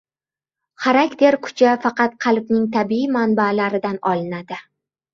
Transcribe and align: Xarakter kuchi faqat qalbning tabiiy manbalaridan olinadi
Xarakter 0.85 1.37
kuchi 1.49 1.69
faqat 1.85 2.17
qalbning 2.27 2.67
tabiiy 2.79 3.15
manbalaridan 3.19 4.05
olinadi 4.15 4.65